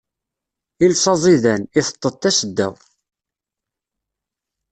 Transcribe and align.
Iles 0.85 1.05
aẓidan, 1.13 1.61
iteṭṭeḍ 1.79 2.13
tasedda. 2.15 2.69